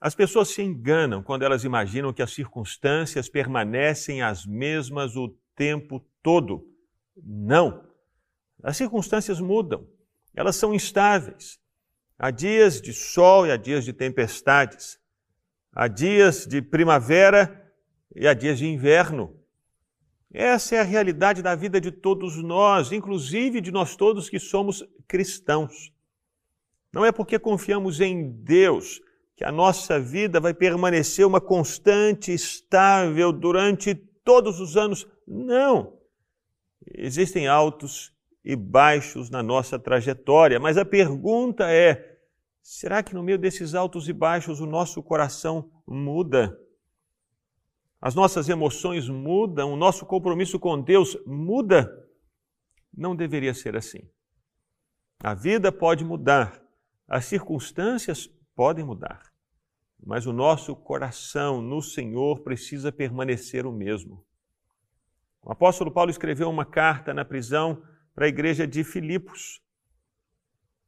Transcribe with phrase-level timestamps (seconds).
[0.00, 6.04] As pessoas se enganam quando elas imaginam que as circunstâncias permanecem as mesmas o tempo
[6.22, 6.68] todo.
[7.16, 7.84] Não.
[8.62, 9.86] As circunstâncias mudam,
[10.34, 11.58] elas são instáveis.
[12.18, 14.98] Há dias de sol e há dias de tempestades.
[15.72, 17.72] Há dias de primavera
[18.14, 19.34] e há dias de inverno.
[20.32, 24.84] Essa é a realidade da vida de todos nós, inclusive de nós todos que somos
[25.06, 25.92] cristãos.
[26.92, 29.00] Não é porque confiamos em Deus
[29.36, 35.06] que a nossa vida vai permanecer uma constante, estável durante todos os anos.
[35.28, 35.98] Não.
[36.86, 42.18] Existem altos e baixos na nossa trajetória, mas a pergunta é:
[42.62, 46.58] será que no meio desses altos e baixos o nosso coração muda?
[48.00, 52.08] As nossas emoções mudam, o nosso compromisso com Deus muda?
[52.96, 54.08] Não deveria ser assim.
[55.18, 56.62] A vida pode mudar,
[57.08, 59.30] as circunstâncias podem mudar,
[60.04, 64.24] mas o nosso coração no Senhor precisa permanecer o mesmo.
[65.42, 67.82] O apóstolo Paulo escreveu uma carta na prisão
[68.14, 69.60] para a igreja de Filipos.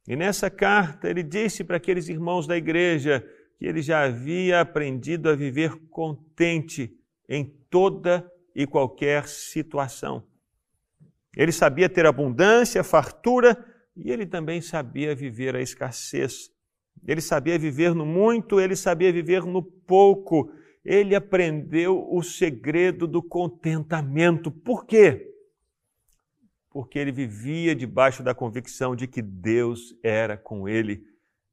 [0.07, 3.25] E nessa carta ele disse para aqueles irmãos da igreja
[3.57, 10.27] que ele já havia aprendido a viver contente em toda e qualquer situação.
[11.37, 13.63] Ele sabia ter abundância, fartura
[13.95, 16.49] e ele também sabia viver a escassez.
[17.07, 20.51] Ele sabia viver no muito, ele sabia viver no pouco.
[20.83, 24.51] Ele aprendeu o segredo do contentamento.
[24.51, 25.27] Por quê?
[26.69, 31.03] Porque ele vivia debaixo da convicção de que Deus era com ele.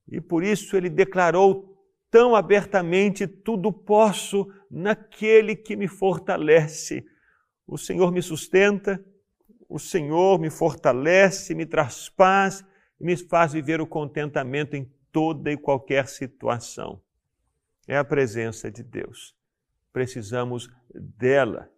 [0.08, 1.76] E por isso ele declarou
[2.10, 7.04] tão abertamente: tudo posso naquele que me fortalece.
[7.66, 9.04] O Senhor me sustenta,
[9.68, 12.64] o Senhor me fortalece, me traz paz
[13.00, 17.00] e me faz viver o contentamento em toda e qualquer situação.
[17.88, 19.34] É a presença de Deus.
[19.90, 21.70] Precisamos dela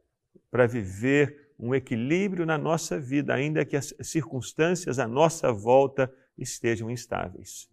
[0.50, 6.90] para viver um equilíbrio na nossa vida, ainda que as circunstâncias à nossa volta estejam
[6.90, 7.70] instáveis.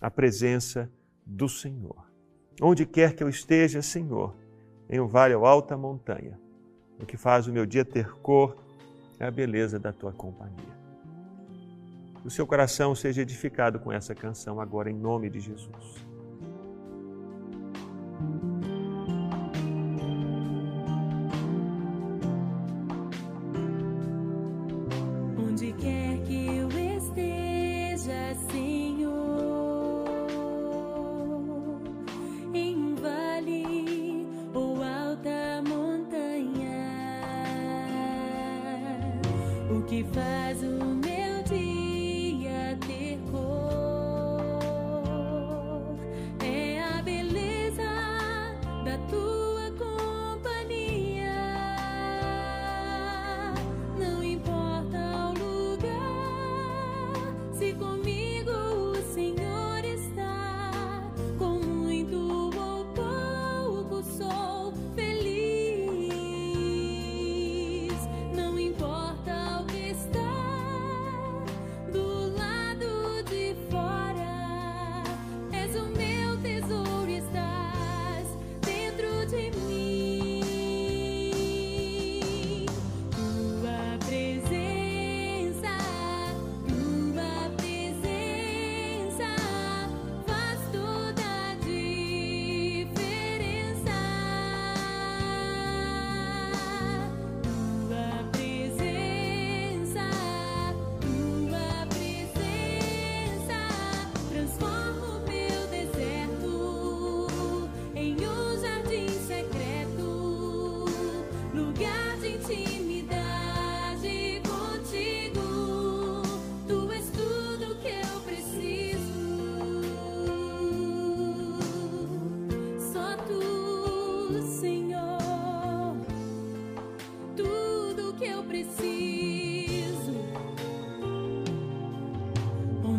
[0.00, 0.90] A presença
[1.24, 2.10] do Senhor.
[2.60, 4.34] Onde quer que eu esteja, Senhor,
[4.90, 6.36] em um vale ou alta montanha,
[7.00, 8.56] o que faz o meu dia ter cor
[9.20, 10.75] é a beleza da tua companhia.
[12.26, 16.04] O seu coração seja edificado com essa canção agora, em nome de Jesus.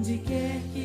[0.08, 0.77] onde quer que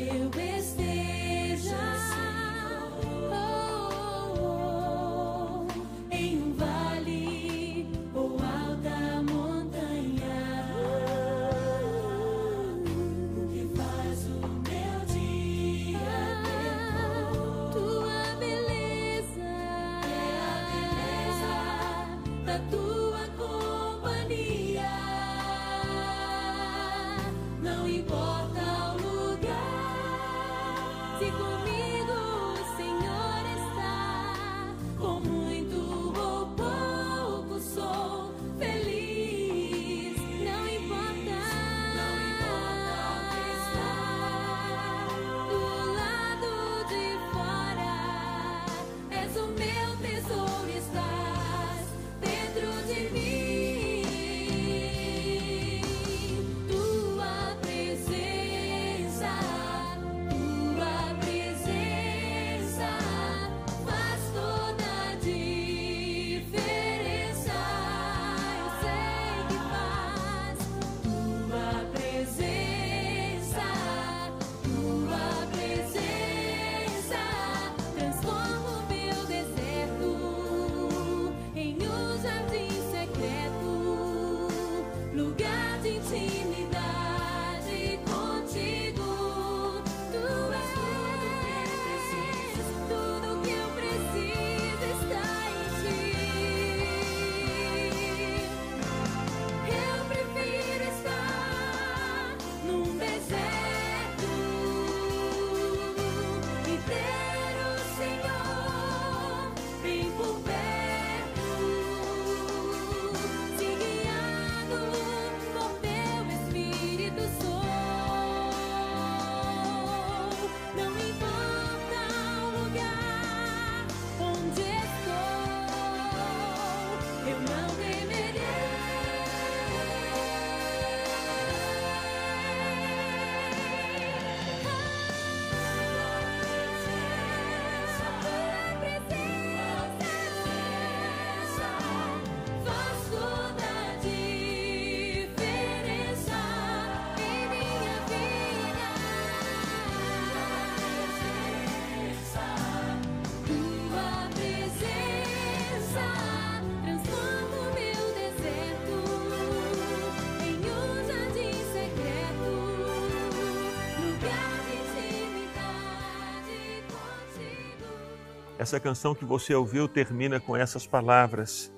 [168.63, 171.69] Essa canção que você ouviu termina com essas palavras: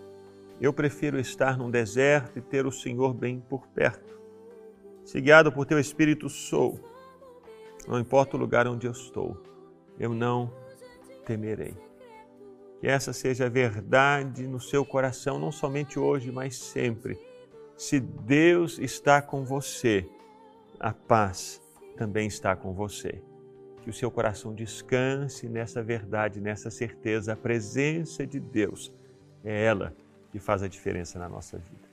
[0.61, 4.21] Eu prefiro estar num deserto e ter o Senhor bem por perto.
[5.03, 6.79] Se guiado por teu espírito sou,
[7.87, 9.35] não importa o lugar onde eu estou,
[9.99, 10.53] eu não
[11.25, 11.75] temerei.
[12.79, 17.19] Que essa seja a verdade no seu coração, não somente hoje, mas sempre.
[17.75, 20.07] Se Deus está com você,
[20.79, 21.59] a paz
[21.97, 23.23] também está com você.
[23.85, 27.33] Que o seu coração descanse nessa verdade, nessa certeza.
[27.33, 28.91] A presença de Deus
[29.43, 29.95] é ela
[30.31, 31.84] que faz a diferença na nossa vida.